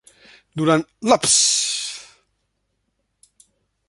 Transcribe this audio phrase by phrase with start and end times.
[0.61, 1.37] Durant l'"ups!"...